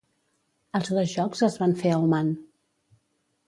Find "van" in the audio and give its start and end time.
1.65-1.77